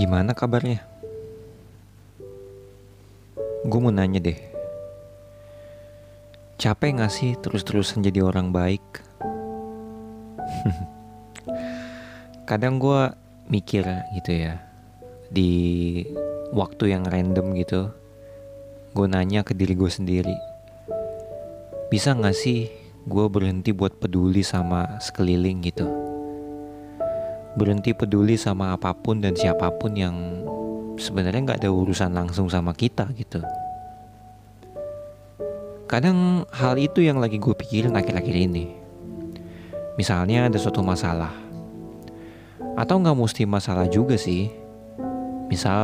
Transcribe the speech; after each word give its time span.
Gimana 0.00 0.32
kabarnya? 0.32 0.80
Gue 3.68 3.80
mau 3.84 3.92
nanya 3.92 4.16
deh. 4.16 4.40
Capek 6.56 7.04
gak 7.04 7.12
sih 7.12 7.36
terus-terusan 7.36 8.00
jadi 8.00 8.24
orang 8.24 8.48
baik? 8.48 8.80
Kadang 12.48 12.80
gue 12.80 13.12
mikir 13.52 13.84
gitu 14.16 14.40
ya. 14.40 14.64
Di 15.28 15.52
waktu 16.56 16.96
yang 16.96 17.04
random 17.04 17.52
gitu. 17.60 17.92
Gue 18.96 19.04
nanya 19.04 19.44
ke 19.44 19.52
diri 19.52 19.76
gue 19.76 19.92
sendiri. 19.92 20.36
Bisa 21.92 22.16
gak 22.16 22.40
sih 22.40 22.72
gue 23.04 23.26
berhenti 23.28 23.76
buat 23.76 24.00
peduli 24.00 24.40
sama 24.40 24.96
sekeliling 24.96 25.60
gitu? 25.60 26.09
Berhenti 27.58 27.90
peduli 27.96 28.38
sama 28.38 28.76
apa 28.76 28.94
pun 28.94 29.18
dan 29.18 29.34
siapa 29.34 29.70
pun 29.74 29.96
yang 29.98 30.14
sebenarnya 31.00 31.40
nggak 31.42 31.60
ada 31.64 31.70
urusan 31.72 32.12
langsung 32.12 32.46
sama 32.46 32.76
kita 32.76 33.08
gitu. 33.16 33.42
Kadang 35.90 36.46
hal 36.54 36.78
itu 36.78 37.02
yang 37.02 37.18
lagi 37.18 37.42
gue 37.42 37.50
pikirin 37.50 37.98
akhir-akhir 37.98 38.36
ini. 38.36 38.70
Misalnya 39.98 40.46
ada 40.46 40.54
suatu 40.54 40.86
masalah. 40.86 41.34
Atau 42.78 43.02
nggak 43.02 43.18
mesti 43.18 43.42
masalah 43.42 43.90
juga 43.90 44.14
sih. 44.14 44.54
Misal 45.50 45.82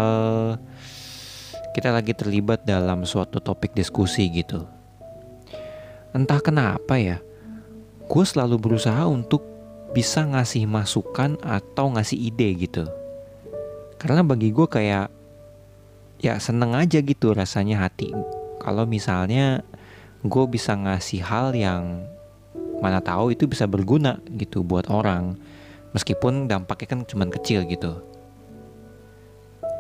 kita 1.75 1.91
lagi 1.91 2.15
terlibat 2.15 2.63
dalam 2.63 3.03
suatu 3.03 3.43
topik 3.43 3.75
diskusi 3.75 4.31
gitu. 4.31 4.63
Entah 6.15 6.39
kenapa 6.39 6.97
ya, 7.03 7.19
gue 8.07 8.25
selalu 8.25 8.63
berusaha 8.63 9.03
untuk 9.11 9.56
bisa 9.97 10.29
ngasih 10.29 10.69
masukan 10.69 11.41
atau 11.41 11.89
ngasih 11.97 12.21
ide 12.29 12.53
gitu. 12.69 12.85
Karena 13.97 14.21
bagi 14.21 14.53
gue 14.53 14.69
kayak 14.69 15.09
ya 16.21 16.37
seneng 16.37 16.77
aja 16.77 17.01
gitu 17.01 17.33
rasanya 17.33 17.81
hati. 17.81 18.13
Kalau 18.61 18.85
misalnya 18.85 19.65
gue 20.21 20.45
bisa 20.53 20.77
ngasih 20.77 21.25
hal 21.25 21.57
yang 21.57 22.05
mana 22.85 23.01
tahu 23.01 23.33
itu 23.33 23.49
bisa 23.49 23.65
berguna 23.65 24.21
gitu 24.37 24.61
buat 24.61 24.93
orang. 24.93 25.41
Meskipun 25.97 26.45
dampaknya 26.45 26.93
kan 26.93 27.01
cuma 27.09 27.25
kecil 27.33 27.65
gitu. 27.65 27.97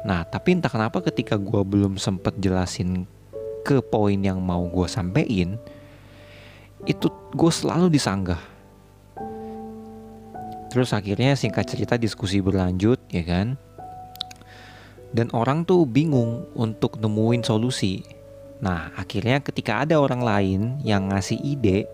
Nah 0.09 0.25
tapi 0.25 0.57
entah 0.57 0.73
kenapa 0.73 1.05
ketika 1.05 1.37
gue 1.37 1.61
belum 1.61 2.01
sempet 2.01 2.41
jelasin 2.41 3.05
ke 3.69 3.85
poin 3.85 4.17
yang 4.17 4.41
mau 4.41 4.65
gue 4.65 4.89
sampein, 4.89 5.61
itu 6.89 7.13
gue 7.37 7.53
selalu 7.53 7.93
disanggah 7.93 8.56
Terus 10.71 10.91
akhirnya 10.93 11.39
singkat 11.39 11.71
cerita 11.71 11.95
diskusi 11.97 12.43
berlanjut 12.43 12.99
ya 13.11 13.23
kan. 13.23 13.59
Dan 15.15 15.31
orang 15.33 15.65
tuh 15.65 15.87
bingung 15.87 16.45
untuk 16.59 16.99
nemuin 17.01 17.43
solusi. 17.47 18.03
Nah 18.61 18.93
akhirnya 18.99 19.41
ketika 19.41 19.85
ada 19.87 20.01
orang 20.01 20.21
lain 20.21 20.61
yang 20.83 21.09
ngasih 21.13 21.39
ide 21.41 21.87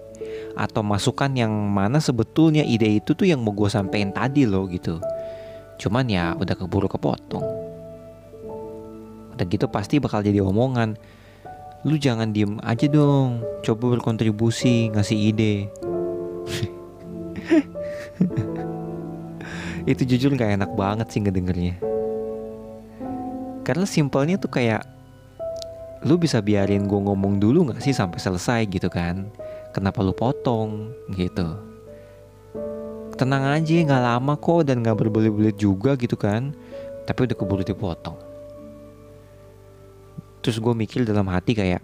atau 0.57 0.81
masukan 0.85 1.33
yang 1.33 1.53
mana 1.53 2.01
sebetulnya 2.01 2.65
ide 2.65 3.01
itu 3.01 3.13
tuh 3.13 3.29
yang 3.29 3.41
mau 3.45 3.53
gue 3.53 3.69
sampein 3.69 4.11
tadi 4.11 4.49
loh 4.49 4.67
gitu. 4.69 4.99
Cuman 5.79 6.09
ya 6.09 6.35
udah 6.39 6.55
keburu 6.57 6.89
kepotong. 6.89 7.47
Udah 9.33 9.47
gitu 9.49 9.67
pasti 9.69 9.99
bakal 9.99 10.23
jadi 10.23 10.45
omongan. 10.45 10.97
Lu 11.83 11.99
jangan 11.99 12.31
diem 12.31 12.63
aja 12.63 12.87
dong, 12.87 13.43
coba 13.67 13.99
berkontribusi, 13.99 14.95
ngasih 14.95 15.19
ide. 15.19 15.67
itu 19.89 20.03
jujur 20.05 20.35
gak 20.39 20.59
enak 20.59 20.71
banget 20.75 21.07
sih 21.13 21.21
ngedengernya. 21.23 21.77
Karena 23.63 23.87
simpelnya 23.87 24.37
tuh 24.39 24.51
kayak 24.51 24.83
lu 26.03 26.19
bisa 26.19 26.43
biarin 26.43 26.91
gue 26.91 27.01
ngomong 27.01 27.39
dulu 27.39 27.71
gak 27.73 27.83
sih 27.83 27.95
sampai 27.95 28.19
selesai 28.19 28.67
gitu 28.67 28.91
kan? 28.91 29.31
Kenapa 29.71 30.03
lu 30.03 30.13
potong? 30.13 30.93
Gitu. 31.15 31.47
Tenang 33.15 33.45
aja 33.55 33.71
nggak 33.71 34.03
lama 34.03 34.35
kok 34.35 34.67
dan 34.67 34.83
nggak 34.83 34.99
berbelit-belit 34.99 35.55
juga 35.55 35.95
gitu 35.95 36.19
kan? 36.19 36.51
Tapi 37.07 37.31
udah 37.31 37.37
keburu 37.39 37.63
dipotong 37.63 38.33
terus 40.43 40.59
gue 40.59 40.75
mikir 40.75 41.07
dalam 41.07 41.31
hati 41.31 41.55
kayak 41.55 41.81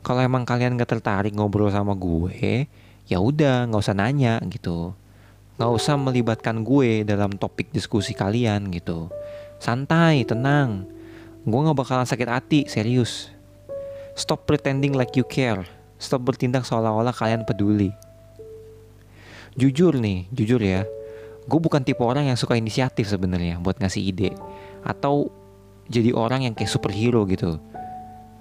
kalau 0.00 0.24
emang 0.24 0.48
kalian 0.48 0.80
gak 0.80 0.96
tertarik 0.96 1.36
ngobrol 1.36 1.68
sama 1.68 1.92
gue 1.92 2.64
ya 3.06 3.20
udah 3.20 3.68
nggak 3.68 3.84
usah 3.84 3.94
nanya 3.94 4.40
gitu 4.48 4.96
nggak 5.56 5.72
usah 5.72 5.96
melibatkan 5.96 6.60
gue 6.60 7.04
dalam 7.04 7.32
topik 7.36 7.72
diskusi 7.72 8.12
kalian 8.12 8.68
gitu. 8.72 9.08
Santai 9.56 10.24
tenang. 10.28 10.84
Gue 11.48 11.60
nggak 11.64 11.76
bakalan 11.76 12.04
sakit 12.04 12.28
hati 12.28 12.60
serius. 12.68 13.32
Stop 14.16 14.44
pretending 14.44 14.92
like 14.92 15.16
you 15.16 15.24
care. 15.24 15.64
Stop 15.96 16.28
bertindak 16.28 16.68
seolah-olah 16.68 17.12
kalian 17.12 17.48
peduli. 17.48 17.88
Jujur 19.56 19.96
nih 19.96 20.28
jujur 20.32 20.60
ya. 20.60 20.84
Gue 21.48 21.60
bukan 21.62 21.80
tipe 21.80 22.04
orang 22.04 22.28
yang 22.28 22.36
suka 22.36 22.58
inisiatif 22.58 23.08
sebenarnya 23.08 23.56
buat 23.60 23.80
ngasih 23.80 24.02
ide. 24.04 24.36
Atau 24.84 25.32
jadi 25.88 26.12
orang 26.12 26.44
yang 26.44 26.52
kayak 26.52 26.68
superhero 26.68 27.24
gitu 27.24 27.56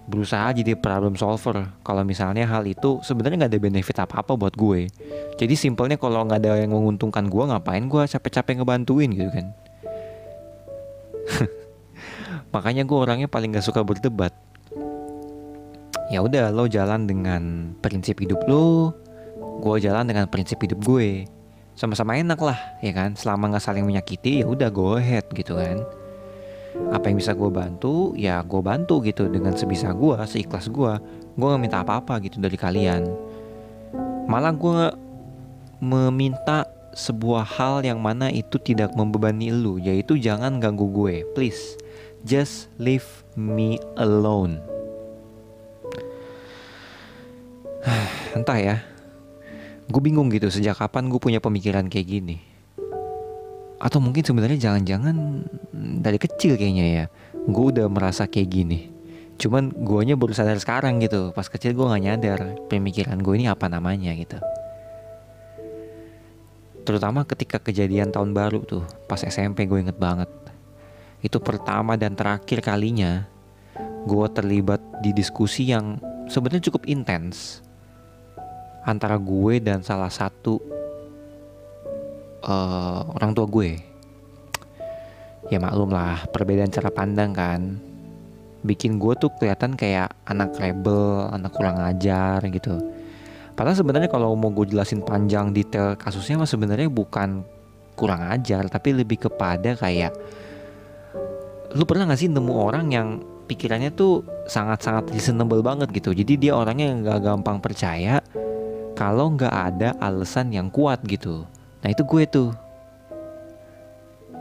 berusaha 0.05 0.53
jadi 0.53 0.77
problem 0.77 1.17
solver. 1.17 1.65
Kalau 1.81 2.05
misalnya 2.05 2.45
hal 2.45 2.63
itu 2.65 3.01
sebenarnya 3.01 3.45
nggak 3.45 3.51
ada 3.57 3.61
benefit 3.61 3.97
apa 4.01 4.21
apa 4.21 4.37
buat 4.37 4.53
gue. 4.53 4.89
Jadi 5.37 5.55
simpelnya 5.57 5.97
kalau 5.97 6.25
nggak 6.25 6.39
ada 6.45 6.61
yang 6.61 6.71
menguntungkan 6.71 7.25
gue 7.25 7.43
ngapain 7.43 7.85
gue 7.89 8.03
capek-capek 8.05 8.61
ngebantuin 8.61 9.09
gitu 9.11 9.29
kan? 9.33 9.45
Makanya 12.53 12.85
gue 12.85 12.97
orangnya 12.97 13.27
paling 13.27 13.51
nggak 13.53 13.65
suka 13.65 13.81
berdebat. 13.81 14.31
Ya 16.13 16.21
udah 16.21 16.53
lo 16.53 16.69
jalan 16.69 17.09
dengan 17.09 17.73
prinsip 17.81 18.21
hidup 18.21 18.45
lo 18.45 18.93
gue 19.55 19.81
jalan 19.81 20.05
dengan 20.05 20.29
prinsip 20.29 20.61
hidup 20.61 20.85
gue. 20.85 21.25
Sama-sama 21.73 22.15
enak 22.15 22.39
lah 22.39 22.59
ya 22.85 22.93
kan? 22.93 23.17
Selama 23.17 23.51
nggak 23.51 23.65
saling 23.65 23.83
menyakiti 23.83 24.45
ya 24.45 24.47
udah 24.47 24.69
go 24.69 24.95
ahead 24.95 25.25
gitu 25.33 25.57
kan 25.57 25.81
apa 26.91 27.09
yang 27.09 27.17
bisa 27.17 27.33
gue 27.33 27.49
bantu 27.49 28.13
ya 28.15 28.41
gue 28.43 28.61
bantu 28.61 29.01
gitu. 29.03 29.27
Dengan 29.27 29.55
sebisa 29.55 29.91
gue 29.91 30.15
seikhlas 30.27 30.69
gue 30.71 30.93
gue 31.35 31.47
gak 31.47 31.61
minta 31.61 31.79
apa-apa 31.81 32.21
gitu 32.23 32.39
dari 32.39 32.55
kalian. 32.55 33.07
Malah 34.25 34.53
gue 34.55 34.81
meminta 35.83 36.65
sebuah 36.95 37.43
hal 37.43 37.83
yang 37.83 37.99
mana 37.99 38.31
itu 38.31 38.55
tidak 38.55 38.95
membebani 38.95 39.51
lu 39.51 39.77
yaitu 39.77 40.15
jangan 40.15 40.59
ganggu 40.63 40.87
gue. 40.89 41.27
Please 41.35 41.75
just 42.23 42.71
leave 42.79 43.05
me 43.35 43.77
alone. 43.99 44.63
Entah 48.37 48.59
ya. 48.59 48.77
Gue 49.85 50.01
bingung 50.01 50.33
gitu 50.33 50.49
sejak 50.49 50.81
kapan 50.81 51.13
gue 51.13 51.21
punya 51.21 51.37
pemikiran 51.37 51.85
kayak 51.85 52.09
gini 52.09 52.54
atau 53.75 53.99
mungkin 53.99 54.23
sebenarnya 54.23 54.71
jangan-jangan 54.71 55.15
dari 55.99 56.15
kecil 56.15 56.55
kayaknya 56.55 56.85
ya 56.85 57.05
gue 57.45 57.65
udah 57.75 57.85
merasa 57.91 58.25
kayak 58.25 58.49
gini. 58.49 58.79
Cuman 59.35 59.69
guanya 59.75 60.15
baru 60.15 60.31
sadar 60.31 60.57
sekarang 60.57 61.03
gitu. 61.03 61.35
Pas 61.35 61.45
kecil 61.45 61.75
gue 61.75 61.85
nggak 61.85 62.03
nyadar 62.03 62.39
pemikiran 62.71 63.19
gue 63.19 63.33
ini 63.35 63.45
apa 63.51 63.67
namanya 63.67 64.15
gitu. 64.15 64.39
Terutama 66.85 67.25
ketika 67.25 67.57
kejadian 67.59 68.13
tahun 68.13 68.31
baru 68.31 68.61
tuh 68.63 68.83
pas 69.05 69.19
SMP 69.21 69.67
gue 69.67 69.81
inget 69.81 69.97
banget. 69.99 70.29
Itu 71.19 71.41
pertama 71.41 71.97
dan 71.97 72.13
terakhir 72.13 72.61
kalinya 72.61 73.27
gue 74.05 74.27
terlibat 74.31 74.79
di 75.01 75.11
diskusi 75.11 75.73
yang 75.73 75.97
sebenarnya 76.29 76.69
cukup 76.69 76.85
intens 76.85 77.65
antara 78.85 79.17
gue 79.17 79.57
dan 79.57 79.81
salah 79.81 80.13
satu 80.13 80.61
uh, 82.45 83.01
orang 83.17 83.33
tua 83.33 83.45
gue. 83.49 83.81
Ya 85.49 85.61
maklum 85.61 85.93
lah 85.93 86.25
perbedaan 86.29 86.71
cara 86.73 86.89
pandang 86.89 87.33
kan. 87.33 87.77
Bikin 88.65 88.97
gue 88.97 89.13
tuh 89.21 89.29
kelihatan 89.37 89.77
kayak 89.77 90.09
anak 90.25 90.57
rebel 90.57 91.29
anak 91.29 91.53
kurang 91.53 91.77
ajar 91.81 92.41
gitu. 92.49 92.81
Padahal 93.53 93.77
sebenarnya 93.77 94.09
kalau 94.09 94.33
mau 94.33 94.51
gue 94.51 94.73
jelasin 94.73 95.05
panjang 95.05 95.53
detail 95.53 95.93
kasusnya 95.95 96.41
mah 96.41 96.49
sebenarnya 96.49 96.89
bukan 96.89 97.45
kurang 97.95 98.27
ajar 98.27 98.67
tapi 98.67 98.91
lebih 98.91 99.29
kepada 99.29 99.79
kayak 99.79 100.11
lu 101.71 101.87
pernah 101.87 102.11
gak 102.11 102.19
sih 102.19 102.27
nemu 102.27 102.51
orang 102.51 102.91
yang 102.91 103.07
pikirannya 103.47 103.95
tuh 103.95 104.25
sangat-sangat 104.49 105.13
reasonable 105.13 105.61
banget 105.61 105.93
gitu? 105.93 106.11
Jadi 106.11 106.35
dia 106.35 106.57
orangnya 106.57 106.91
nggak 106.91 107.19
gampang 107.21 107.61
percaya 107.61 108.19
kalau 108.97 109.37
nggak 109.37 109.53
ada 109.53 109.93
alasan 110.01 110.49
yang 110.51 110.67
kuat 110.73 110.99
gitu 111.05 111.45
Nah 111.85 111.93
itu 111.93 112.01
gue 112.01 112.25
tuh. 112.25 112.49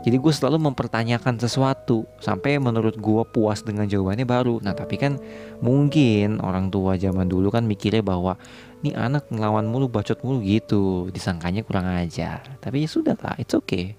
Jadi 0.01 0.17
gue 0.17 0.33
selalu 0.33 0.65
mempertanyakan 0.65 1.37
sesuatu 1.37 2.09
sampai 2.17 2.57
menurut 2.57 2.97
gue 2.97 3.21
puas 3.29 3.61
dengan 3.61 3.85
jawabannya 3.85 4.25
baru. 4.25 4.57
Nah 4.65 4.73
tapi 4.73 4.97
kan 4.97 5.21
mungkin 5.61 6.41
orang 6.41 6.73
tua 6.73 6.97
zaman 6.97 7.29
dulu 7.29 7.53
kan 7.53 7.69
mikirnya 7.69 8.01
bahwa 8.01 8.33
nih 8.81 8.97
anak 8.97 9.29
ngelawan 9.29 9.69
mulu 9.69 9.85
bacot 9.85 10.17
mulu 10.25 10.41
gitu, 10.41 11.13
disangkanya 11.13 11.61
kurang 11.61 11.85
ajar. 11.85 12.41
Tapi 12.65 12.85
ya 12.85 12.89
sudah 12.89 13.13
lah, 13.21 13.37
it's 13.37 13.53
okay. 13.53 13.93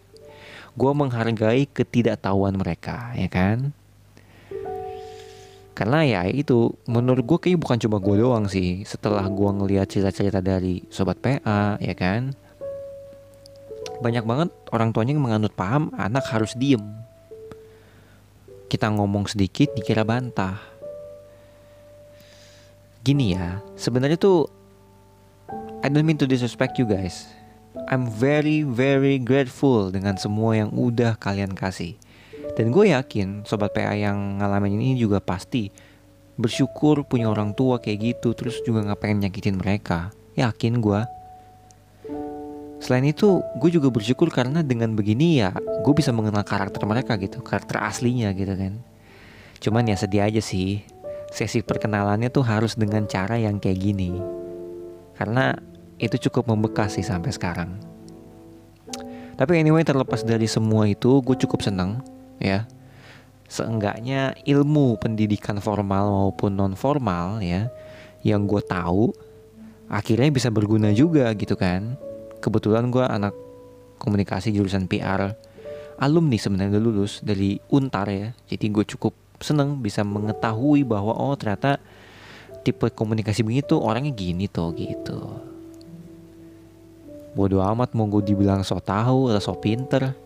gue 0.77 0.93
menghargai 0.93 1.65
ketidaktahuan 1.73 2.53
mereka 2.53 3.17
ya 3.17 3.33
kan 3.33 3.73
karena 5.73 6.05
ya 6.05 6.21
itu 6.29 6.73
menurut 6.85 7.25
gue 7.25 7.39
kayak 7.41 7.61
bukan 7.61 7.81
cuma 7.81 7.97
gue 7.97 8.17
doang 8.21 8.45
sih 8.49 8.85
setelah 8.85 9.25
gue 9.25 9.51
ngeliat 9.57 9.89
cerita-cerita 9.89 10.45
dari 10.45 10.85
sobat 10.93 11.17
PA 11.21 11.81
ya 11.81 11.97
kan 11.97 12.37
banyak 14.03 14.25
banget 14.25 14.51
orang 14.73 14.91
tuanya 14.93 15.13
yang 15.17 15.25
menganut 15.25 15.53
paham 15.55 15.93
anak 15.97 16.25
harus 16.29 16.53
diem 16.57 16.83
kita 18.67 18.91
ngomong 18.91 19.31
sedikit 19.31 19.73
dikira 19.73 20.03
bantah 20.03 20.59
gini 23.07 23.39
ya 23.39 23.63
sebenarnya 23.79 24.19
tuh 24.19 24.51
I 25.81 25.93
don't 25.93 26.03
mean 26.03 26.19
to 26.19 26.27
disrespect 26.27 26.77
you 26.77 26.85
guys 26.85 27.31
I'm 27.87 28.11
very 28.11 28.67
very 28.67 29.23
grateful 29.23 29.95
dengan 29.95 30.19
semua 30.19 30.59
yang 30.59 30.75
udah 30.75 31.15
kalian 31.17 31.55
kasih 31.55 31.95
dan 32.57 32.73
gue 32.73 32.91
yakin 32.91 33.45
sobat 33.45 33.77
PA 33.77 33.93
yang 33.93 34.41
ngalamin 34.41 34.81
ini 34.81 34.97
juga 34.97 35.21
pasti 35.21 35.69
bersyukur 36.37 37.05
punya 37.09 37.33
orang 37.33 37.57
tua 37.57 37.81
kayak 37.81 37.99
gitu 38.01 38.37
terus 38.37 38.61
juga 38.65 38.85
nggak 38.85 39.01
pengen 39.01 39.29
nyakitin 39.29 39.57
mereka. 39.57 40.13
Yakin 40.37 40.85
gue. 40.85 41.01
Selain 42.77 43.05
itu, 43.09 43.41
gue 43.57 43.71
juga 43.73 43.89
bersyukur 43.89 44.29
karena 44.29 44.61
dengan 44.61 44.93
begini 44.93 45.41
ya 45.41 45.51
gue 45.57 45.95
bisa 45.97 46.13
mengenal 46.13 46.45
karakter 46.45 46.85
mereka 46.85 47.17
gitu, 47.17 47.41
karakter 47.41 47.81
aslinya 47.81 48.31
gitu 48.37 48.53
kan. 48.53 48.79
Cuman 49.59 49.89
ya 49.89 49.97
sedih 49.97 50.23
aja 50.29 50.43
sih, 50.45 50.85
sesi 51.33 51.65
perkenalannya 51.65 52.29
tuh 52.29 52.45
harus 52.45 52.77
dengan 52.77 53.09
cara 53.09 53.41
yang 53.41 53.57
kayak 53.57 53.81
gini. 53.81 54.13
Karena 55.17 55.57
itu 55.97 56.21
cukup 56.29 56.53
membekas 56.53 57.01
sih 57.01 57.07
sampai 57.07 57.33
sekarang. 57.33 57.81
Tapi 59.37 59.53
anyway 59.57 59.85
terlepas 59.85 60.25
dari 60.25 60.45
semua 60.45 60.85
itu, 60.85 61.25
gue 61.25 61.37
cukup 61.37 61.65
seneng 61.65 62.05
ya 62.37 62.69
seenggaknya 63.47 64.35
ilmu 64.43 64.99
pendidikan 64.99 65.63
formal 65.63 66.11
maupun 66.11 66.59
non 66.59 66.75
formal 66.75 67.39
ya 67.39 67.71
yang 68.27 68.45
gue 68.45 68.59
tahu 68.59 69.15
akhirnya 69.87 70.31
bisa 70.35 70.51
berguna 70.51 70.91
juga 70.91 71.31
gitu 71.39 71.55
kan 71.55 71.95
kebetulan 72.41 72.89
gue 72.93 73.03
anak 73.03 73.35
komunikasi 73.97 74.53
jurusan 74.53 74.87
PR 74.87 75.33
alumni 75.97 76.37
sebenarnya 76.37 76.77
udah 76.77 76.83
lulus 76.83 77.25
dari 77.25 77.57
Untar 77.73 78.09
ya. 78.13 78.29
Jadi 78.49 78.65
gue 78.69 78.85
cukup 78.85 79.13
seneng 79.41 79.81
bisa 79.81 80.05
mengetahui 80.05 80.85
bahwa 80.85 81.13
oh 81.13 81.37
ternyata 81.37 81.81
tipe 82.65 82.89
komunikasi 82.93 83.45
begitu 83.45 83.77
orangnya 83.81 84.13
gini 84.13 84.49
tuh 84.49 84.73
gitu. 84.77 85.21
Bodoh 87.37 87.61
amat 87.61 87.93
mau 87.93 88.09
gue 88.09 88.25
dibilang 88.25 88.65
so 88.65 88.81
tahu 88.81 89.29
atau 89.33 89.43
so 89.53 89.55
pinter. 89.57 90.17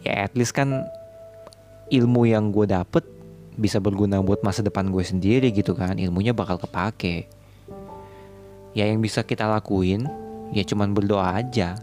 Ya 0.00 0.24
at 0.24 0.32
least 0.36 0.56
kan 0.56 0.88
ilmu 1.92 2.28
yang 2.28 2.48
gue 2.52 2.64
dapet 2.64 3.04
bisa 3.52 3.76
berguna 3.76 4.24
buat 4.24 4.40
masa 4.40 4.64
depan 4.64 4.88
gue 4.88 5.04
sendiri 5.04 5.52
gitu 5.52 5.76
kan. 5.76 6.00
Ilmunya 6.00 6.32
bakal 6.32 6.56
kepake. 6.56 7.28
Ya 8.72 8.88
yang 8.88 9.04
bisa 9.04 9.20
kita 9.20 9.44
lakuin 9.44 10.08
ya 10.52 10.62
cuman 10.62 10.92
berdoa 10.92 11.40
aja. 11.40 11.80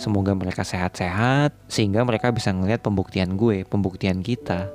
Semoga 0.00 0.32
mereka 0.32 0.64
sehat-sehat 0.64 1.52
sehingga 1.68 2.00
mereka 2.08 2.32
bisa 2.32 2.50
ngeliat 2.50 2.80
pembuktian 2.80 3.36
gue 3.36 3.68
pembuktian 3.68 4.24
kita. 4.24 4.72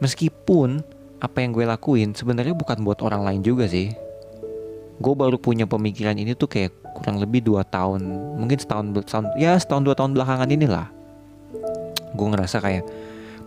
Meskipun 0.00 0.80
apa 1.20 1.44
yang 1.44 1.52
gue 1.52 1.68
lakuin 1.68 2.16
sebenarnya 2.16 2.56
bukan 2.56 2.80
buat 2.82 3.04
orang 3.04 3.22
lain 3.22 3.40
juga 3.44 3.68
sih. 3.68 3.92
Gue 4.96 5.14
baru 5.14 5.36
punya 5.36 5.68
pemikiran 5.68 6.16
ini 6.16 6.32
tuh 6.32 6.48
kayak 6.48 6.82
kurang 6.92 7.18
lebih 7.18 7.42
dua 7.42 7.64
tahun 7.64 8.04
mungkin 8.36 8.60
setahun, 8.60 8.92
setahun 9.08 9.26
ya 9.40 9.56
setahun 9.56 9.82
dua 9.82 9.96
tahun 9.96 10.12
belakangan 10.14 10.48
inilah 10.52 10.86
gue 12.12 12.26
ngerasa 12.28 12.60
kayak 12.60 12.84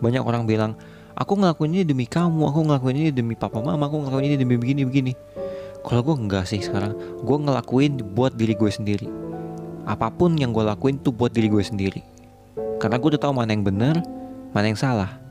banyak 0.02 0.20
orang 0.26 0.44
bilang 0.50 0.74
aku 1.14 1.38
ngelakuin 1.38 1.72
ini 1.72 1.84
demi 1.86 2.10
kamu 2.10 2.50
aku 2.50 2.60
ngelakuin 2.66 2.98
ini 2.98 3.10
demi 3.14 3.38
papa 3.38 3.62
mama 3.62 3.86
aku 3.88 4.02
ngelakuin 4.02 4.34
ini 4.34 4.36
demi 4.36 4.56
begini 4.58 4.82
begini 4.84 5.14
kalau 5.86 6.02
gue 6.02 6.16
enggak 6.18 6.50
sih 6.50 6.58
sekarang 6.66 6.98
gue 7.22 7.38
ngelakuin 7.38 8.02
buat 8.18 8.34
diri 8.34 8.58
gue 8.58 8.72
sendiri. 8.74 9.06
Apa 9.86 10.10
pun 10.10 10.34
yang 10.34 10.50
gue 10.50 10.66
lakuin 10.66 10.98
tuh 10.98 11.14
buat 11.14 11.30
diri 11.30 11.46
gue 11.46 11.62
sendiri. 11.62 12.02
Karena 12.82 12.98
gue 12.98 13.14
udah 13.14 13.22
tahu 13.22 13.38
mana 13.38 13.54
yang 13.54 13.62
benar 13.62 14.02
mana 14.50 14.66
yang 14.74 14.82
salah. 14.82 15.22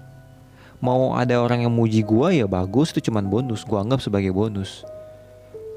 Mau 0.78 1.18
ada 1.18 1.42
orang 1.42 1.66
yang 1.66 1.74
muji 1.74 2.06
gue 2.06 2.38
ya 2.38 2.46
bagus 2.46 2.94
itu 2.94 3.10
cuman 3.10 3.26
bonus. 3.26 3.66
Gue 3.66 3.82
anggap 3.82 3.98
sebagai 3.98 4.30
bonus. 4.30 4.86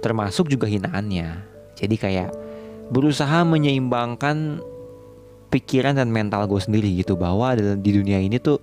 Termasuk 0.06 0.46
juga 0.46 0.70
hinaannya. 0.70 1.42
Jadi 1.74 1.96
kayak 1.98 2.30
berusaha 2.94 3.42
menyeimbangkan 3.50 4.62
pikiran 5.50 5.98
dan 5.98 6.14
mental 6.14 6.46
gue 6.46 6.62
sendiri 6.62 6.94
gitu 7.02 7.18
bahwa 7.18 7.58
di 7.58 7.92
dunia 7.98 8.22
ini 8.22 8.38
tuh 8.38 8.62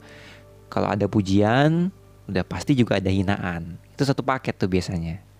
kalau 0.70 0.94
ada 0.94 1.10
pujian 1.10 1.90
udah 2.30 2.46
pasti 2.46 2.78
juga 2.78 3.02
ada 3.02 3.10
hinaan. 3.10 3.82
Itu 3.90 4.06
satu 4.06 4.22
paket 4.22 4.62
tuh 4.62 4.70
biasanya 4.70 5.33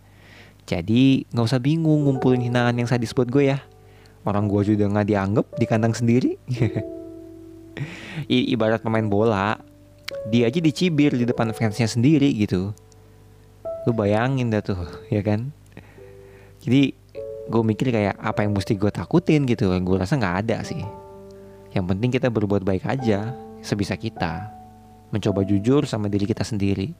jadi 0.65 1.29
nggak 1.29 1.45
usah 1.45 1.61
bingung 1.61 2.09
ngumpulin 2.09 2.41
hinaan 2.41 2.81
yang 2.81 2.89
sadis 2.89 3.13
buat 3.13 3.29
gue 3.29 3.53
ya. 3.53 3.61
Orang 4.25 4.49
gue 4.49 4.65
juga 4.65 4.89
nggak 4.89 5.07
dianggap 5.09 5.47
di 5.61 5.65
kandang 5.69 5.93
sendiri. 5.93 6.41
I 8.33 8.55
ibarat 8.55 8.81
pemain 8.81 9.05
bola 9.05 9.59
dia 10.31 10.49
aja 10.49 10.63
dicibir 10.63 11.13
di 11.13 11.29
depan 11.29 11.53
fansnya 11.53 11.85
sendiri 11.85 12.33
gitu. 12.33 12.73
Lu 13.85 13.93
bayangin 13.93 14.49
dah 14.49 14.65
tuh 14.65 14.81
ya 15.13 15.21
kan? 15.21 15.53
Jadi 16.65 16.97
gue 17.45 17.63
mikir 17.63 17.93
kayak 17.93 18.17
apa 18.17 18.49
yang 18.49 18.57
mesti 18.57 18.73
gue 18.81 18.89
takutin 18.89 19.45
gitu 19.45 19.69
gue 19.69 19.97
rasa 20.01 20.17
nggak 20.17 20.49
ada 20.49 20.65
sih. 20.65 20.81
Yang 21.77 21.85
penting 21.93 22.11
kita 22.15 22.33
berbuat 22.33 22.65
baik 22.65 22.89
aja 22.89 23.37
sebisa 23.61 24.01
kita. 24.01 24.49
Mencoba 25.13 25.45
jujur 25.45 25.85
sama 25.85 26.09
diri 26.09 26.25
kita 26.25 26.41
sendiri. 26.41 26.97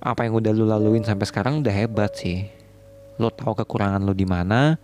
Apa 0.00 0.24
yang 0.24 0.40
udah 0.40 0.52
lu 0.56 0.64
laluin 0.64 1.04
sampai 1.04 1.28
sekarang 1.28 1.60
udah 1.60 1.72
hebat 1.76 2.16
sih. 2.16 2.48
Lo 3.20 3.28
tahu 3.28 3.52
kekurangan 3.52 4.00
lo 4.00 4.16
di 4.16 4.24
mana, 4.24 4.80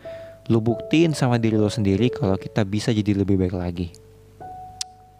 lo 0.53 0.61
buktiin 0.61 1.17
sama 1.17 1.41
diri 1.41 1.57
lo 1.57 1.73
sendiri 1.73 2.13
kalau 2.13 2.37
kita 2.37 2.69
bisa 2.69 2.93
jadi 2.93 3.25
lebih 3.25 3.41
baik 3.41 3.57
lagi. 3.57 3.89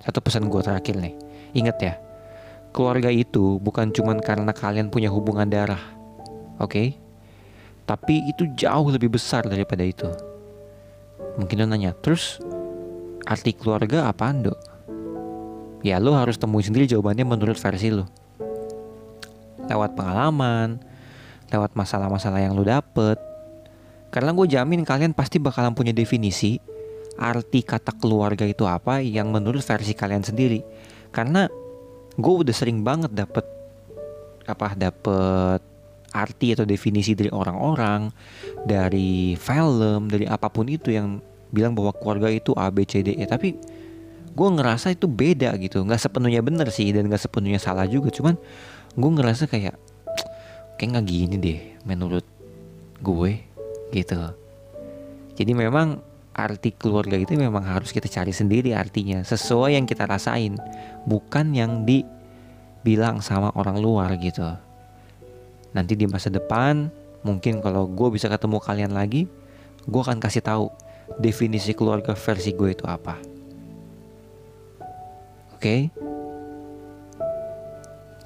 Satu 0.05 0.21
pesan 0.21 0.53
gue 0.53 0.61
terakhir 0.61 1.01
nih, 1.01 1.17
ingat 1.57 1.77
ya, 1.81 1.95
keluarga 2.77 3.09
itu 3.09 3.57
bukan 3.57 3.89
cuma 3.89 4.13
karena 4.21 4.53
kalian 4.53 4.93
punya 4.93 5.09
hubungan 5.09 5.49
darah, 5.49 5.81
oke? 6.61 6.69
Okay? 6.69 6.89
Tapi 7.89 8.21
itu 8.29 8.53
jauh 8.53 8.93
lebih 8.93 9.17
besar 9.17 9.49
daripada 9.49 9.81
itu. 9.81 10.13
Mungkin 11.41 11.65
lo 11.65 11.67
nanya, 11.73 11.97
terus 11.97 12.37
arti 13.25 13.57
keluarga 13.57 14.13
apa 14.13 14.29
dok? 14.37 14.61
Ya 15.81 15.97
lo 15.97 16.13
harus 16.13 16.37
temuin 16.37 16.69
sendiri 16.69 16.85
jawabannya 16.85 17.25
menurut 17.25 17.57
versi 17.57 17.89
lo. 17.89 18.26
Lewat 19.67 19.99
pengalaman, 19.99 20.79
lewat 21.51 21.75
masalah-masalah 21.75 22.43
yang 22.43 22.55
lo 22.55 22.63
dapet. 22.63 23.19
Karena 24.11 24.33
gue 24.33 24.47
jamin 24.49 24.87
kalian 24.87 25.13
pasti 25.13 25.37
bakalan 25.43 25.75
punya 25.75 25.93
definisi 25.93 26.57
arti 27.17 27.65
kata 27.65 27.97
keluarga 27.97 28.45
itu 28.45 28.69
apa 28.69 29.01
yang 29.01 29.33
menurut 29.33 29.65
versi 29.65 29.93
kalian 29.97 30.23
sendiri. 30.23 30.61
Karena 31.11 31.49
gue 32.17 32.35
udah 32.45 32.55
sering 32.55 32.81
banget 32.81 33.13
dapet 33.13 33.45
apa 34.47 34.79
dapet 34.79 35.61
arti 36.17 36.57
atau 36.57 36.65
definisi 36.65 37.13
dari 37.13 37.29
orang-orang, 37.29 38.09
dari 38.65 39.37
film, 39.37 40.09
dari 40.09 40.25
apa 40.25 40.49
pun 40.49 40.65
itu 40.71 40.95
yang 40.95 41.21
bilang 41.53 41.77
bahwa 41.77 41.93
keluarga 41.93 42.33
itu 42.33 42.57
A 42.57 42.73
B 42.73 42.89
C 42.89 43.05
D 43.05 43.17
E. 43.21 43.25
Tapi 43.29 43.53
gue 44.37 44.49
ngerasa 44.49 44.93
itu 44.93 45.09
beda 45.09 45.57
gitu, 45.61 45.81
nggak 45.85 46.01
sepenuhnya 46.01 46.41
benar 46.45 46.69
sih 46.69 46.93
dan 46.93 47.09
nggak 47.09 47.21
sepenuhnya 47.21 47.61
salah 47.61 47.85
juga. 47.89 48.09
Cuman 48.13 48.37
gue 48.97 49.11
ngerasa 49.13 49.45
kayak 49.47 49.77
kayak 50.81 50.89
nggak 50.97 51.07
gini 51.07 51.37
deh 51.37 51.61
menurut 51.85 52.25
gue 53.01 53.33
gitu. 53.93 54.19
Jadi 55.37 55.53
memang 55.53 56.01
arti 56.37 56.69
keluarga 56.77 57.17
itu 57.17 57.33
memang 57.33 57.65
harus 57.65 57.97
kita 57.97 58.13
cari 58.13 58.29
sendiri 58.29 58.77
artinya 58.77 59.25
sesuai 59.25 59.73
yang 59.73 59.89
kita 59.89 60.05
rasain 60.05 60.61
bukan 61.09 61.57
yang 61.57 61.89
dibilang 61.89 63.25
sama 63.25 63.49
orang 63.57 63.81
luar 63.81 64.13
gitu 64.21 64.45
nanti 65.73 65.97
di 65.97 66.05
masa 66.05 66.29
depan 66.29 66.93
mungkin 67.25 67.65
kalau 67.65 67.89
gue 67.89 68.13
bisa 68.13 68.29
ketemu 68.29 68.61
kalian 68.61 68.93
lagi 68.93 69.25
gue 69.89 70.01
akan 70.01 70.21
kasih 70.21 70.45
tahu 70.45 70.69
definisi 71.17 71.73
keluarga 71.73 72.13
versi 72.13 72.53
gue 72.53 72.77
itu 72.77 72.85
apa 72.85 73.17
oke 75.57 75.61
okay? 75.61 75.89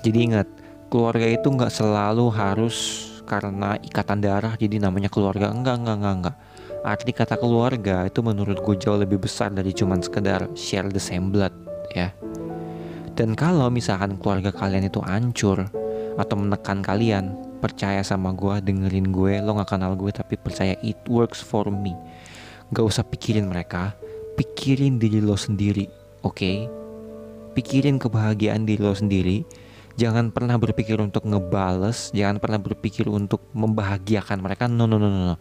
jadi 0.02 0.18
ingat 0.18 0.48
keluarga 0.90 1.24
itu 1.24 1.46
nggak 1.46 1.70
selalu 1.70 2.26
harus 2.34 3.08
karena 3.24 3.78
ikatan 3.78 4.20
darah 4.20 4.58
jadi 4.58 4.82
namanya 4.82 5.06
keluarga 5.06 5.48
enggak 5.54 5.78
enggak 5.80 5.96
enggak 6.02 6.14
enggak 6.18 6.36
arti 6.82 7.12
kata 7.14 7.38
keluarga 7.38 8.04
itu 8.10 8.20
menurut 8.20 8.58
gue 8.58 8.74
jauh 8.74 8.98
lebih 8.98 9.22
besar 9.22 9.54
dari 9.54 9.70
cuman 9.70 10.02
sekedar 10.02 10.50
share 10.58 10.90
the 10.90 10.98
same 10.98 11.30
blood 11.30 11.54
ya 11.94 12.10
dan 13.14 13.38
kalau 13.38 13.70
misalkan 13.70 14.18
keluarga 14.18 14.50
kalian 14.50 14.90
itu 14.90 14.98
hancur 15.00 15.70
atau 16.18 16.34
menekan 16.34 16.82
kalian 16.82 17.38
percaya 17.62 18.02
sama 18.02 18.34
gue 18.34 18.58
dengerin 18.64 19.14
gue 19.14 19.38
lo 19.40 19.54
gak 19.62 19.76
kenal 19.76 19.94
gue 19.94 20.10
tapi 20.10 20.34
percaya 20.34 20.74
it 20.82 20.98
works 21.06 21.38
for 21.38 21.70
me 21.70 21.94
gak 22.74 22.82
usah 22.82 23.04
pikirin 23.06 23.46
mereka 23.46 23.94
pikirin 24.40 24.96
diri 24.96 25.20
lo 25.20 25.36
sendiri, 25.36 25.84
oke? 26.24 26.32
Okay? 26.32 26.64
Pikirin 27.52 28.00
kebahagiaan 28.00 28.64
diri 28.64 28.80
lo 28.80 28.96
sendiri. 28.96 29.44
Jangan 30.00 30.32
pernah 30.32 30.56
berpikir 30.56 30.96
untuk 30.96 31.28
ngebales, 31.28 32.08
jangan 32.16 32.40
pernah 32.40 32.56
berpikir 32.56 33.04
untuk 33.12 33.44
membahagiakan 33.52 34.40
mereka. 34.40 34.64
No, 34.64 34.88
no, 34.88 34.96
no, 34.96 35.12
no. 35.12 35.36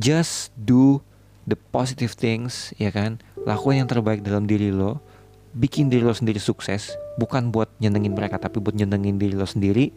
Just 0.00 0.56
do 0.56 1.04
the 1.44 1.60
positive 1.68 2.16
things, 2.16 2.72
ya 2.80 2.88
kan? 2.88 3.20
Lakuin 3.44 3.84
yang 3.84 3.90
terbaik 3.92 4.24
dalam 4.24 4.48
diri 4.48 4.72
lo. 4.72 5.04
Bikin 5.52 5.92
diri 5.92 6.00
lo 6.00 6.16
sendiri 6.16 6.40
sukses, 6.40 6.96
bukan 7.20 7.52
buat 7.52 7.68
nyenengin 7.76 8.16
mereka, 8.16 8.40
tapi 8.40 8.56
buat 8.56 8.72
nyenengin 8.72 9.20
diri 9.20 9.36
lo 9.36 9.44
sendiri. 9.44 9.92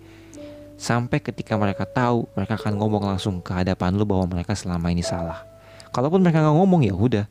Sampai 0.76 1.24
ketika 1.24 1.56
mereka 1.56 1.88
tahu, 1.88 2.28
mereka 2.36 2.60
akan 2.60 2.76
ngomong 2.76 3.08
langsung 3.08 3.40
ke 3.40 3.56
hadapan 3.56 3.96
lo 3.96 4.04
bahwa 4.04 4.38
mereka 4.38 4.52
selama 4.54 4.92
ini 4.92 5.02
salah 5.02 5.48
kalaupun 5.98 6.22
mereka 6.22 6.46
nggak 6.46 6.58
ngomong 6.62 6.82
ya 6.86 6.94
udah 6.94 7.26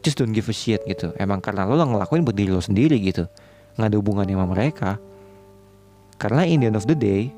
just 0.00 0.16
don't 0.16 0.32
give 0.32 0.48
a 0.48 0.56
shit 0.56 0.80
gitu 0.88 1.12
emang 1.20 1.42
karena 1.44 1.68
lo 1.68 1.76
ngelakuin 1.76 2.24
buat 2.24 2.32
diri 2.32 2.48
lo 2.48 2.64
sendiri 2.64 2.96
gitu 3.02 3.28
nggak 3.76 3.92
ada 3.92 3.96
hubungannya 4.00 4.34
sama 4.40 4.46
mereka 4.56 4.90
karena 6.16 6.42
in 6.48 6.64
the 6.64 6.68
end 6.68 6.78
of 6.78 6.88
the 6.88 6.96
day 6.96 7.32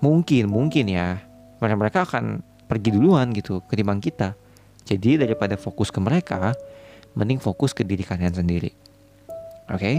mungkin 0.00 0.48
mungkin 0.48 0.88
ya 0.88 1.20
mereka 1.60 1.76
mereka 1.76 1.98
akan 2.04 2.24
pergi 2.68 2.92
duluan 2.92 3.32
gitu 3.32 3.64
ketimbang 3.68 4.00
kita 4.00 4.36
jadi 4.84 5.24
daripada 5.24 5.56
fokus 5.56 5.88
ke 5.88 6.00
mereka 6.00 6.52
mending 7.16 7.40
fokus 7.40 7.72
ke 7.72 7.84
diri 7.84 8.04
kalian 8.04 8.32
sendiri 8.32 8.72
oke 9.72 9.80
okay? 9.80 9.96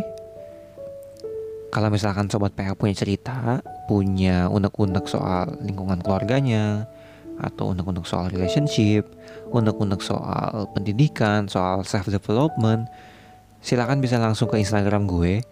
kalau 1.73 1.89
misalkan 1.89 2.29
sobat 2.29 2.53
PA 2.53 2.77
punya 2.77 2.95
cerita 2.97 3.61
punya 3.85 4.49
unek-unek 4.49 5.05
soal 5.05 5.57
lingkungan 5.61 6.01
keluarganya 6.01 6.89
atau 7.35 7.75
untuk-untuk 7.75 8.07
soal 8.07 8.31
relationship, 8.31 9.03
untuk-untuk 9.51 9.99
soal 9.99 10.71
pendidikan, 10.71 11.51
soal 11.51 11.83
self 11.83 12.07
development, 12.07 12.87
silakan 13.59 13.99
bisa 13.99 14.15
langsung 14.15 14.47
ke 14.47 14.55
Instagram 14.55 15.03
gue 15.09 15.43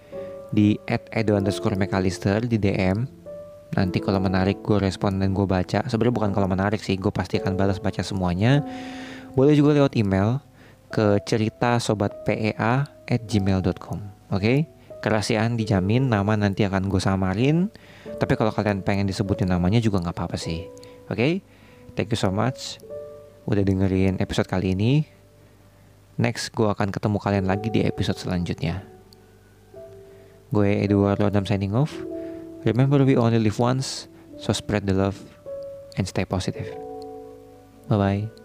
di 0.54 0.78
@edo_mcallister 0.88 2.46
di 2.46 2.62
DM. 2.62 3.10
Nanti 3.74 3.98
kalau 3.98 4.22
menarik 4.22 4.62
gue 4.62 4.78
respon 4.78 5.18
dan 5.18 5.34
gue 5.34 5.50
baca. 5.50 5.82
Sebenarnya 5.90 6.14
bukan 6.14 6.32
kalau 6.32 6.46
menarik 6.46 6.78
sih, 6.78 6.94
gue 6.94 7.10
pasti 7.10 7.42
akan 7.42 7.58
balas 7.58 7.82
baca 7.82 8.06
semuanya. 8.06 8.62
Boleh 9.34 9.58
juga 9.58 9.74
lewat 9.74 9.98
email 9.98 10.38
ke 10.94 11.18
cerita 11.26 11.82
sobat 11.82 12.22
pea 12.22 12.86
at 12.86 13.22
gmail.com 13.26 13.98
Oke, 14.30 14.38
okay? 14.38 14.58
kerahasiaan 15.02 15.58
dijamin, 15.58 16.06
nama 16.06 16.38
nanti 16.38 16.70
akan 16.70 16.86
gue 16.86 17.02
samarin. 17.02 17.74
Tapi 18.22 18.38
kalau 18.38 18.54
kalian 18.54 18.86
pengen 18.86 19.10
disebutin 19.10 19.50
namanya 19.50 19.82
juga 19.82 20.06
nggak 20.06 20.14
apa-apa 20.14 20.38
sih. 20.38 20.70
Oke, 21.10 21.18
okay? 21.18 21.34
Thank 21.98 22.14
you 22.14 22.20
so 22.22 22.30
much 22.30 22.78
udah 23.44 23.64
dengerin 23.66 24.22
episode 24.24 24.48
kali 24.48 24.72
ini. 24.78 25.04
Next, 26.16 26.54
gue 26.54 26.70
akan 26.70 26.94
ketemu 26.94 27.18
kalian 27.18 27.46
lagi 27.50 27.74
di 27.74 27.82
episode 27.84 28.22
selanjutnya. 28.22 28.93
Gue 30.54 30.86
Edward 30.86 31.18
Lodam 31.18 31.48
signing 31.50 31.74
off. 31.74 31.92
Remember 32.64 33.04
we 33.04 33.18
only 33.18 33.40
live 33.40 33.58
once, 33.58 34.08
so 34.38 34.54
spread 34.54 34.86
the 34.86 34.94
love 34.94 35.18
and 35.98 36.08
stay 36.08 36.24
positive. 36.24 36.70
Bye-bye. 37.90 38.43